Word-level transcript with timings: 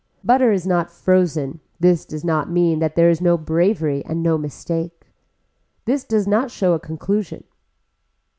Butter 0.23 0.51
is 0.51 0.65
not 0.65 0.89
frozen, 0.89 1.59
this 1.79 2.05
does 2.05 2.25
not 2.25 2.49
mean 2.49 2.79
that 2.79 2.95
there 2.95 3.11
is 3.11 3.21
no 3.21 3.37
bravery 3.37 4.03
and 4.03 4.23
no 4.23 4.35
mistake. 4.35 5.05
This 5.85 6.03
does 6.05 6.27
show 6.51 6.73
a 6.73 6.79
conclusion. 6.79 7.43